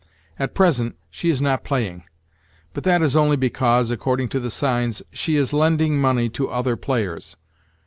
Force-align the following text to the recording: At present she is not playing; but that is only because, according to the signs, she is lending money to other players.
At 0.39 0.55
present 0.55 0.95
she 1.11 1.29
is 1.29 1.43
not 1.43 1.63
playing; 1.63 2.05
but 2.73 2.83
that 2.85 3.03
is 3.03 3.15
only 3.15 3.35
because, 3.35 3.91
according 3.91 4.29
to 4.29 4.39
the 4.39 4.49
signs, 4.49 5.03
she 5.11 5.35
is 5.35 5.53
lending 5.53 6.01
money 6.01 6.27
to 6.29 6.49
other 6.49 6.75
players. 6.75 7.35